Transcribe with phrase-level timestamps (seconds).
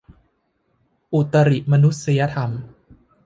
[1.13, 2.51] อุตริมนุสธรรม